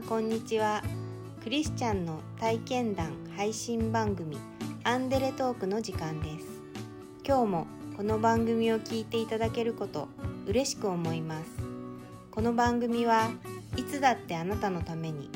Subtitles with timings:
[0.00, 0.82] んこんにちは。
[1.44, 4.38] クリスチャンの体験談配信番組
[4.82, 6.46] アンデレトークの時間です。
[7.26, 7.66] 今日も
[7.98, 10.08] この番組を聞いていただけること
[10.46, 11.50] 嬉しく思います。
[12.30, 13.30] この番組は
[13.76, 15.28] いつだってあなたのために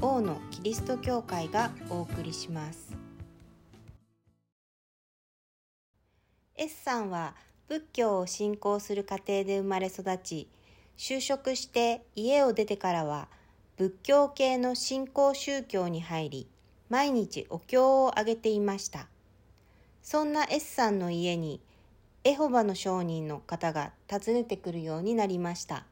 [0.00, 2.96] 王のキリスト教会がお送りします。
[6.56, 7.36] S さんは
[7.68, 10.48] 仏教を信仰する家庭で生まれ育ち
[10.98, 13.28] 就職して家を出てからは
[13.80, 16.46] 仏教系の信仰宗教に入り
[16.90, 19.06] 毎日お経をあげていました。
[20.02, 21.62] そんな S さんの家に
[22.22, 25.86] エホバの証人の方が訪ねてくるようになりました。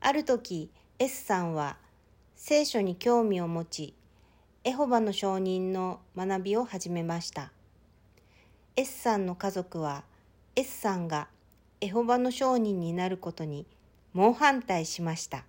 [0.00, 1.76] ある時 S さんは
[2.34, 3.94] 聖書に興味を持ち
[4.64, 7.52] エホバの証人の学びを始めました。
[8.74, 10.02] S さんの家族は
[10.56, 11.28] S さんが
[11.80, 13.66] エホバの証人になることに
[14.14, 15.44] 猛反対しました。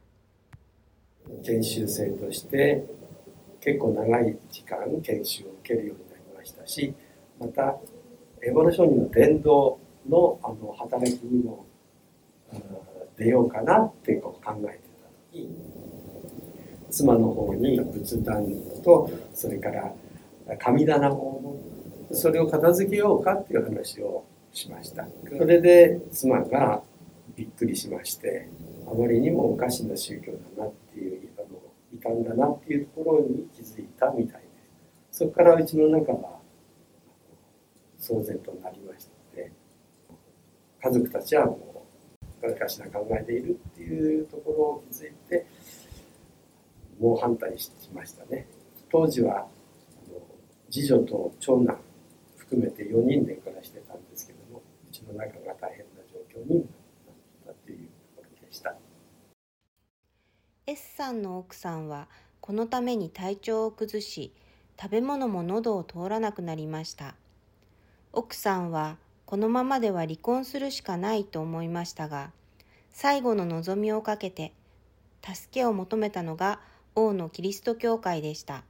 [1.43, 2.85] 研修生として
[3.61, 6.93] 結構長い時間研修を受けるようになりましたし
[7.39, 7.77] また
[8.41, 11.65] エボル商人の伝道のあの働きにも
[13.17, 15.49] 出ようかなってこう考えてた時
[16.89, 18.45] 妻の方に仏壇
[18.83, 19.93] とそれから
[20.57, 21.57] 神棚を
[22.11, 25.07] それを片付けようかっていう話をしました。
[25.37, 26.81] それで妻が
[27.35, 28.49] びっくりしまして
[28.87, 30.88] あまりにもおかしな宗教だなって
[32.09, 34.47] たんだなっていうところに気づいたみたいで
[35.11, 36.39] そこからうちの中は
[37.99, 39.51] 騒然となりましたので
[40.81, 41.85] 家族たちはも
[42.41, 45.45] うおかしな考えているっていうところを気づいて
[46.99, 48.45] 猛反対しましたね。
[48.91, 49.47] 当時は
[50.69, 51.79] 次女と長男
[52.37, 56.65] 含めて4人で暮らしてたんですけどもうちの中が大変な状況に
[60.69, 62.07] S さんの奥さんは
[62.41, 64.31] このために体調を崩し
[64.79, 67.15] 食べ物も喉を通らなくなりました。
[68.13, 72.31] 奥さんはこのままでは離婚するしかないと思いましたが
[72.91, 74.53] 最後の望みをかけて
[75.23, 76.59] 助けを求めたのが
[76.93, 78.63] 王のキリスト教会でした。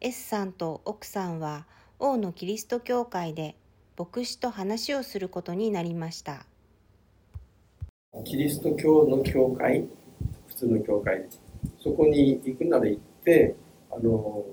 [0.00, 1.66] S さんと奥さんは
[2.00, 3.54] 王のキリスト教会で
[3.96, 6.44] 牧師と話をすることになりました。
[8.24, 9.86] キリスト教の教会
[10.58, 11.24] 通の教会。
[11.80, 13.56] そこに行くなら行って
[13.90, 14.44] あの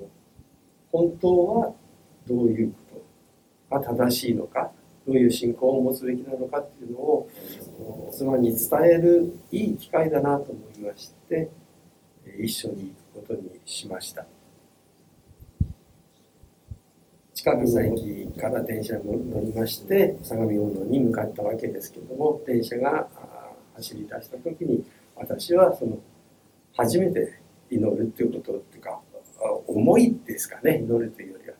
[0.92, 1.74] 本当は
[2.28, 3.02] どういうこ
[3.70, 4.72] とが正しいのか
[5.06, 7.30] どういう信仰を持つべきなのかっていうのを
[8.12, 11.50] 妻に伝えるいい機会だなと思いまして
[12.40, 14.26] 一緒に行くことにしました。
[17.34, 23.08] 近くの駅から電車に乗りまして相模大野に向かったわけですけども電車が
[23.76, 24.84] 走り出した時に
[25.16, 25.98] 私はその
[26.76, 27.40] 初めて
[27.70, 29.00] 祈るっていうことっていうか
[29.68, 31.56] 思いですかね祈るというよりは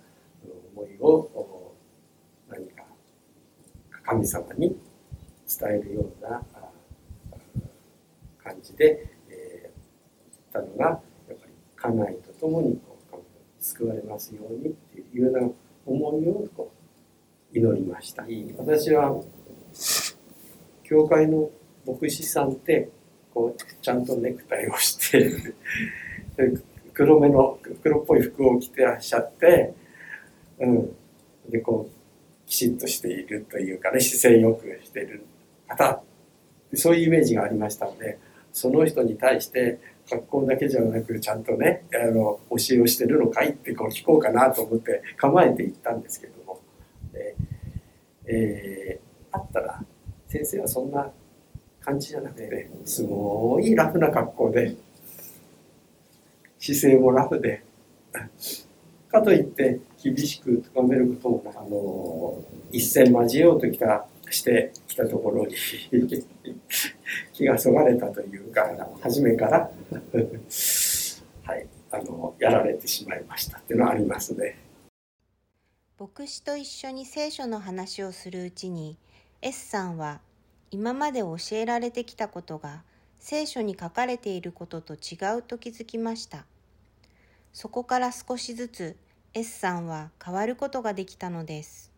[0.76, 1.74] 思いを
[2.50, 2.84] 何か
[4.04, 4.76] 神様に
[5.48, 6.42] 伝えるような
[8.44, 15.50] 感じで、えー、言ったのがやっぱり家内と共にこう救われますようにっていうような
[15.86, 16.72] 思いをこ
[17.54, 18.26] う祈りました。
[18.58, 19.22] 私は
[20.84, 21.50] 教会の
[21.88, 22.90] 牧師さんって
[23.36, 25.30] こうちゃんとネクタイをして
[26.94, 29.74] 黒目の黒っぽい服を着てらっしゃって、
[30.58, 30.96] うん、
[31.50, 35.26] でこうきちっとしているというかね姿勢よくしている
[35.68, 36.02] 方。
[36.74, 38.18] そういうイメージがありましたので
[38.52, 39.80] その人に対して
[40.10, 46.60] 格好だけじゃなくちゃんとねあの教えをしてるのかいってこう聞こうかなと思って構えていったんですけども、
[47.14, 49.84] えー、えー、あったら
[50.28, 51.12] 先生はそんな
[51.86, 54.76] 感じじゃなくて、すごいラフな格好で、
[56.60, 57.64] 姿勢もラフで、
[59.12, 65.56] かといって厳しく咎めることもあの一戦交えようときたしてきたところに
[67.34, 69.72] 気がそがれたというか初めから
[71.44, 74.58] はいあのやられてしまいましたっていうのはありますね。
[75.98, 78.98] 牧師と一緒に聖書の話をするうちに
[79.42, 80.20] S さんは
[80.72, 82.84] 今まで教えられてきたことが
[83.20, 86.46] 聖書に書かれていることと違うと気づきました。
[87.54, 88.96] そこから少しずつ
[89.34, 91.92] S さんは変わることができたのです。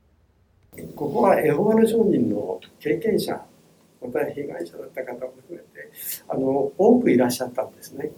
[0.95, 3.41] ここはエホバの証人の経験者、
[4.01, 5.91] また被害者だった方も含めて
[6.27, 8.11] あの多くいらっしゃったんですね。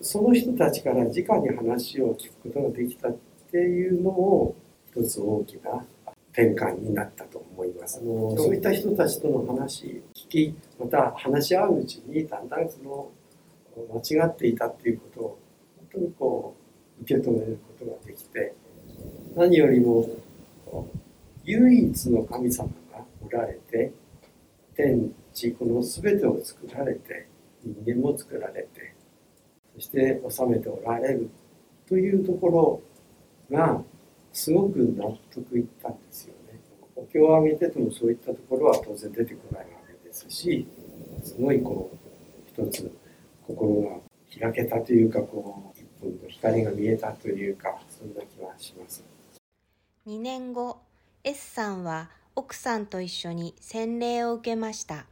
[0.00, 1.24] その人たちから直に
[1.56, 3.16] 話を聞くことができたっ
[3.50, 4.54] ていうのも
[4.94, 5.84] 一つ大きな
[6.36, 7.98] 転換になったと思います。
[7.98, 13.08] あのそういった人たちとの話聞きまた話し合ううちにだんだんその
[13.94, 15.38] 間違っていたっていうことを
[15.78, 16.54] 本当にこ
[17.00, 18.54] う受け止めることができて
[19.34, 20.06] 何よりも
[21.44, 23.92] 唯一の神様がおられて
[24.74, 27.28] 天地この全てを作られて
[27.64, 28.94] 人間も作られて
[29.74, 31.30] そして治めておられる
[31.88, 32.48] というとこ
[33.50, 33.82] ろが
[34.36, 36.60] すごく納得いったんですよね。
[36.94, 40.66] お経を上げててもそういったところは当然出てこないわけですし
[41.24, 42.92] すごいこう一つ
[43.46, 43.96] 心が
[44.38, 49.02] 開けたというかこう一本の光が見えたというかそんな気はします。
[50.06, 50.80] 2年後
[51.24, 55.06] S さんは奥さんと一緒に洗礼を受けました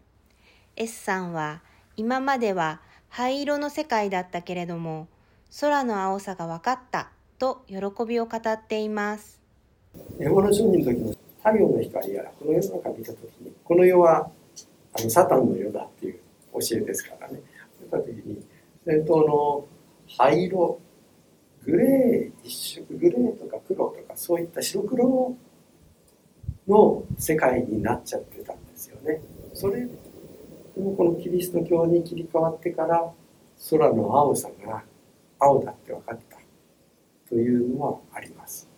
[0.76, 1.62] S さんは
[1.96, 5.08] 今までは灰色の世界だったけれども
[5.60, 7.76] 空の青さが分かったと喜
[8.06, 9.40] びを語っています。
[10.18, 14.30] エゴの商人の時の太陽の光やこの世の中見た時にこの世は
[14.92, 16.18] あのサタンの世だっていう
[16.54, 17.40] 教えですからね。
[17.80, 18.44] 見た時に
[18.84, 19.66] 先頭の
[20.16, 20.80] 灰色
[21.64, 25.36] グレー一色グレーとか黒とかそういった白黒
[26.68, 29.20] の世界になっちゃってたんですよね。
[29.52, 29.90] それで
[30.80, 33.12] もこのキリスト教に切り替わってから
[33.70, 34.82] 空の青さが
[35.38, 36.33] 青だって分かった。
[37.34, 38.68] というのはあります。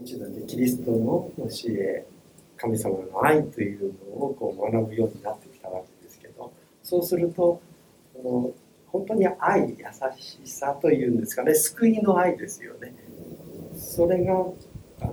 [0.00, 2.06] 一度でキリストの教え
[2.56, 6.52] 神様の愛というのをこう学ぶようになってきたわけですけど
[6.84, 7.60] そうすると
[8.14, 8.52] この
[8.92, 9.76] 本当に愛優
[10.16, 12.94] しさというんですかね救いの愛ですよね
[13.76, 15.06] それがあ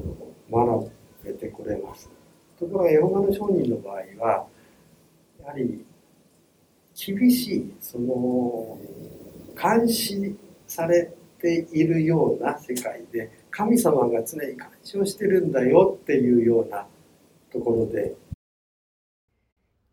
[0.51, 0.91] の学
[1.25, 2.11] べてこれます
[2.59, 4.47] ところがエホバの商人の場合は
[5.41, 5.83] やはり
[6.95, 8.77] 厳しいその
[9.59, 10.37] 監視
[10.67, 16.85] されているような世界で神様が常に監視をしてるんだよっていうような
[17.51, 18.15] ところで。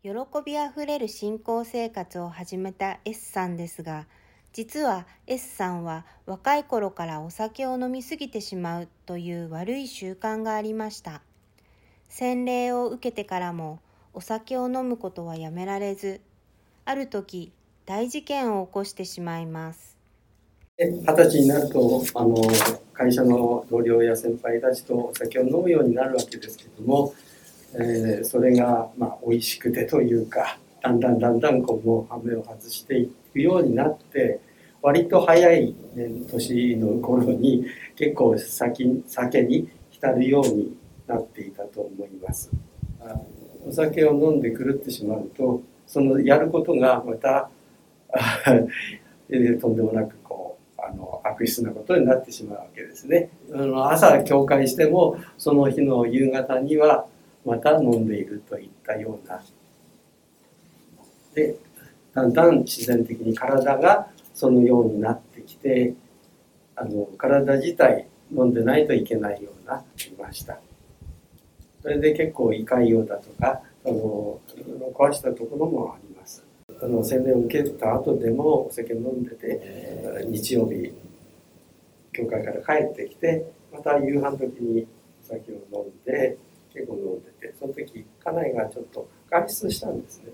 [0.03, 0.11] 喜
[0.45, 4.05] びあふれる信仰生活を始めた S さんですが
[4.53, 11.21] 実は S さんは若い頃からお酒を飲みすぎてしまうという悪い習慣がありました。
[12.07, 13.79] 洗礼を受けてからも
[14.13, 16.21] お酒を飲むことはやめられず
[16.85, 17.51] ある時
[17.85, 19.94] 大事件を起こしてしまいます。
[20.77, 22.35] 二十歳になるとあの
[22.93, 27.13] 会社の同僚や先輩たちとお酒を飲むようになるわけですけども
[27.77, 34.39] えー、それがまあ美味しくてというかだんだんだんだんこうもう羽目を外していくようになって
[34.81, 40.75] 割と早い、ね、年の頃に結構酒酒に浸るように
[41.07, 42.51] なっていたと思います。
[43.67, 47.49] お酒を飲んで狂ってしまうとそのやることがまた
[49.59, 50.14] とんでもなく
[51.35, 53.29] 悪質なことになってしまうわけですね。
[53.53, 57.05] あの朝教会してもその日の夕方には
[57.45, 59.43] また飲んでいるといったような。
[61.33, 61.55] で
[62.13, 65.93] だんだん自然的に体がそのようになってきて
[66.75, 70.59] あの体自体飲んでないといけないようなりました。
[71.81, 74.39] それで結構胃潰瘍だとかあの
[74.93, 76.43] 壊したところもあります。
[76.81, 80.91] あの洗礼を受けた後でもお酒飲んでて日曜日
[82.15, 84.87] 教会から帰ってきてまた夕飯時に
[85.23, 86.37] お酒を飲んで
[86.73, 90.25] 結構飲んでてその時家内がちょっと外出したんですね。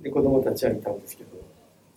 [0.00, 1.30] で子供たちはいたんですけど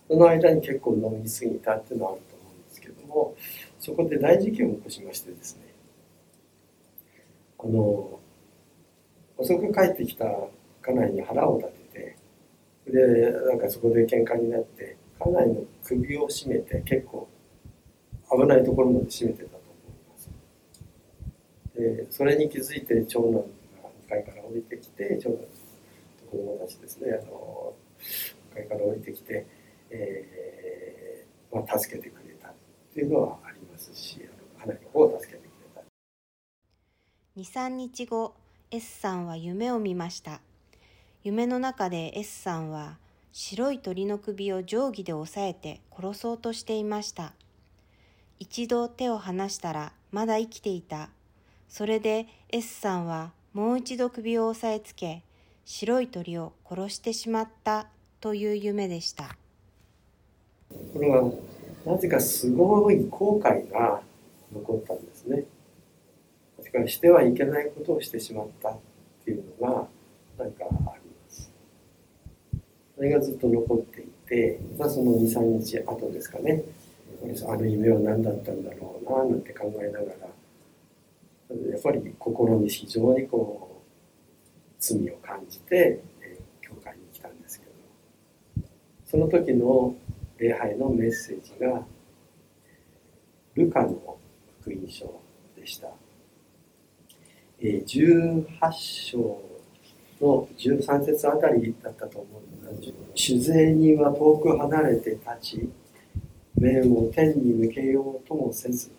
[0.08, 3.34] その間に結構飲み過ぎたっていうのはあると思うんですけども
[3.78, 5.62] そこで大事件を起こしましてですね
[7.58, 8.18] あの
[9.36, 12.16] 遅く帰ってきた家内に腹を立て
[12.86, 17.28] てでなんかそこで喧嘩になって家内の首を絞めて結構
[18.32, 20.30] 危ないところまで絞めてたと思います
[21.76, 23.40] でそれに気づいて長男が
[24.06, 25.46] 2階から降りてきて長男と
[26.30, 27.74] 子供たちですねあの
[28.52, 29.46] 2階から降りてきて、
[29.90, 32.52] えーまあ、助けてくれたっ
[32.94, 35.82] ていうのはありますしあの花の方を助けてくれた。
[37.36, 38.34] 23日後
[38.70, 40.40] S さんは夢を見ました。
[41.22, 42.98] 夢の中で S さんは
[43.32, 47.34] 白い鳥の首を定規で押さえて殺そうとしていました。
[48.40, 51.10] 一度手を離したらまだ生きていた。
[51.68, 55.22] それで S さんはもう一度首を押さえつけ
[55.66, 57.86] 白い鳥を殺してしまった
[58.18, 59.36] という夢でした。
[60.94, 61.30] これは
[61.84, 64.00] なぜかすごい後悔が
[64.52, 65.44] 残ったんですね。
[66.56, 68.78] ですからしてはいけないことをしてしまったっ
[69.22, 69.86] ていうのが
[70.38, 70.94] なんかありま
[71.28, 71.52] す。
[72.96, 76.62] それがずっと残っていて、まあ、その23日後ですかね。
[77.46, 80.10] あの夢は何だったんだろうななんて考えながら
[81.70, 87.72] やっぱり心に非常にこう罪を感じて、えー、教会に来たんですけど
[89.06, 89.94] その時の
[90.38, 91.82] 礼拝のメッセージが
[93.54, 94.18] ルカの
[94.60, 95.20] 福音書
[95.56, 95.88] でした。
[97.62, 99.18] え18章
[100.20, 105.68] の13節あたりだったと思うんです酒税人は遠く離れて立ち
[106.60, 108.90] 面を天に向けようともせず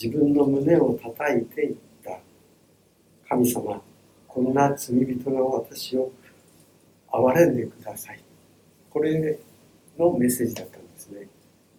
[0.00, 2.18] 自分の胸を叩いていった。
[3.28, 3.82] 神様
[4.26, 6.10] こんな罪人が私を
[7.12, 8.20] 憐れんでください。
[8.88, 9.38] これ
[9.98, 11.28] のメッセージだったんですね。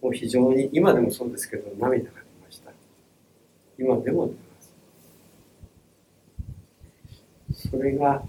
[0.00, 2.70] もう非常に今でもそうですけど涙が出ました。
[3.78, 4.32] 今でも出
[7.52, 7.68] ます。
[7.70, 8.22] それが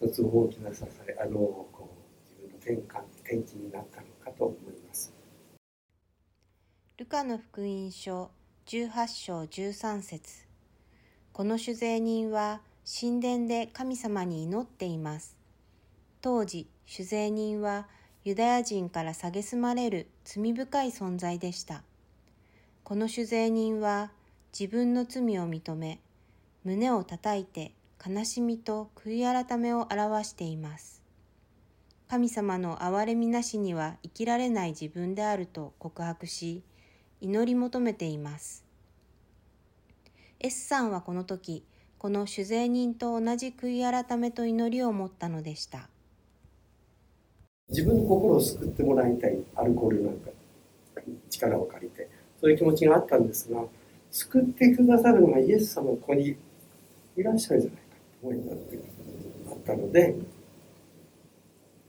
[0.00, 1.32] 一つ大きな支えあの
[1.72, 1.90] こ
[2.40, 4.56] う自分の転換転機になったのかと思い
[4.86, 5.17] ます。
[6.98, 8.28] ルカの福音書
[8.66, 10.48] 18章13節。
[11.32, 12.60] この酒税人は
[13.00, 15.36] 神殿で神様に祈っています。
[16.20, 17.86] 当時酒税人は
[18.24, 21.84] ユダヤ人から蔑まれる罪深い存在でした。
[22.82, 24.10] この酒税人は
[24.52, 26.00] 自分の罪を認め
[26.64, 27.74] 胸を叩いて
[28.04, 31.00] 悲しみと悔い改めを表しています。
[32.08, 36.64] 神様の憐れみなしには生きられない自分であると告白し、
[37.20, 38.64] 祈り求めています。
[40.40, 41.64] S さんはこの時、
[41.98, 45.88] この酒税人と同じ悔い改めと祈りを持ったのでした。
[47.68, 50.30] 自分の心を救ってもらいたい、アルコールなんか
[51.30, 52.08] 力を借りて、
[52.40, 53.64] そういう気持ちがあったんですが、
[54.10, 56.36] 救ってくださるのがイエス様ここに
[57.16, 58.78] いらっしゃるんじゃないかと思いになって
[59.48, 60.14] あったので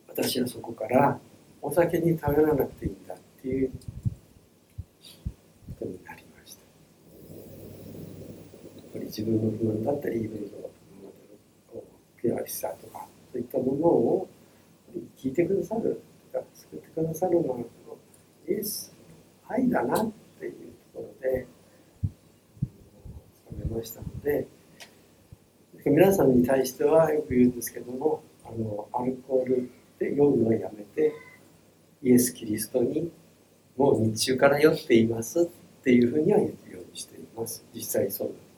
[0.08, 1.20] 私はそこから
[1.62, 3.76] お酒に頼らなくていいんだっていうこ
[5.80, 6.62] とになりました
[8.89, 10.70] やり自分の不満だったりいろいろ
[12.22, 14.28] 悔しさとかそういったものを
[15.18, 16.02] 聞いてくださる
[16.54, 17.60] 救ってくださるのは
[18.48, 18.94] イエス
[19.48, 20.54] 愛だなっていう
[20.94, 21.48] ところで
[23.50, 24.48] 覚めましたので
[25.86, 31.14] 皆さんに対してはよく言うんですけどもあのアルコールで酔うのをやめて
[32.04, 33.12] イエス・キリストに
[33.78, 35.46] もう日中から酔っていますっ
[35.84, 37.64] ていうふうには言うようにしています。
[37.74, 38.40] 実際そうだと。
[38.40, 38.49] 思います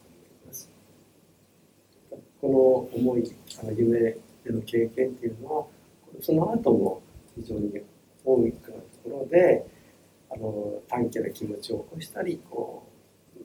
[2.42, 3.32] この思い
[3.78, 5.66] 夢での経験っていうのは
[6.20, 7.02] その後も
[7.36, 7.72] 非常に
[8.26, 8.60] 多くなと
[9.04, 9.66] ころで
[10.32, 12.84] あの短期な気持ちを起こしたりこ
[13.38, 13.42] う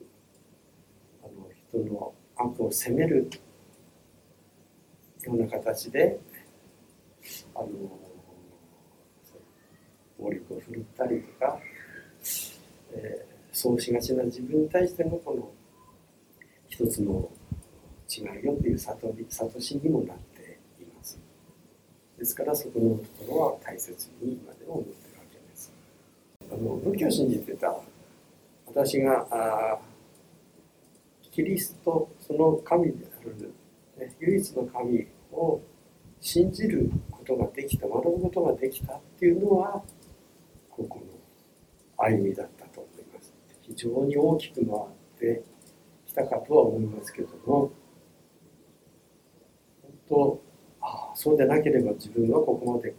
[1.23, 1.47] あの
[1.85, 3.29] 人の悪を責める
[5.23, 6.19] ような形で
[7.53, 7.67] あの
[10.17, 11.59] 暴力を振るったりとか、
[12.93, 15.51] えー、そうしがちな自分に対してのこの
[16.67, 17.29] 一つの
[18.17, 21.19] 違いよという悟り悟しにもなっています。
[22.17, 25.71] ですからそこのところは大切に今でも思ってるわけです。
[26.51, 27.75] あの仏教を信じてた
[28.65, 29.79] 私があ
[31.31, 33.53] キリストその神である、
[33.99, 35.61] ね、唯一の神を
[36.19, 39.83] 信じることができた学ぶことができたっていうのは
[40.71, 43.31] ここの歩みだったと思います。
[43.61, 44.75] 非常に大きく回
[45.35, 45.43] って
[46.07, 47.71] きたかとは思いますけども
[50.09, 50.41] 本当
[50.81, 52.95] ああそうでなければ自分はここまで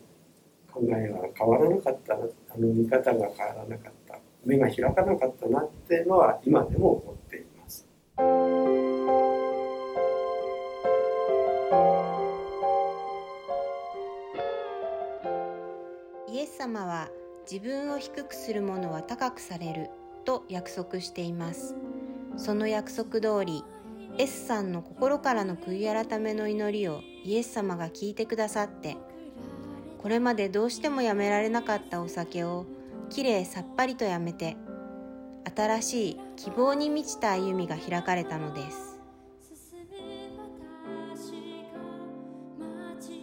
[0.72, 7.86] 考えが変わらなかったなあの見方が変わらなかった目が開かなかったなっていうのは今でも思っています。
[16.30, 17.08] イエス様は
[17.50, 19.90] 自分を低くする者は高くされる
[20.24, 21.74] と約束しています
[22.36, 23.64] その約束通り
[24.16, 28.96] S さんの心からの悔い改めの祈りをイエス様が聞いてくださって
[29.98, 32.66] これまでどうしてもやめられなかったお酒を
[33.10, 34.56] きれいさっぱりとやめて
[35.54, 39.00] 新しい希望に満ちた歩みが開かれたのです。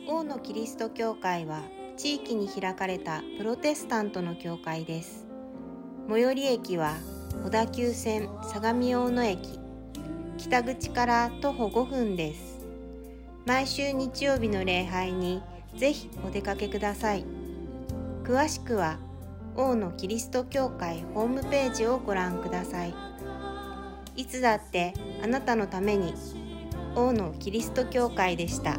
[0.08, 1.62] 王のキリスト教会は
[1.98, 5.26] 地域に開かれたプロテスタントの教会です。
[6.10, 6.94] 最寄り駅は
[7.44, 9.65] 小田急線相模大野駅。
[10.46, 12.60] 北口から徒歩5分です。
[13.48, 15.42] 毎週日曜日の礼拝に
[15.76, 17.26] ぜひお出かけください。
[18.24, 19.00] 詳しくは
[19.56, 22.94] 王のキリスト教会ホームページをご覧ください。
[24.16, 26.14] いつだってあなたのために
[26.96, 28.78] 王のキリスト教会でした。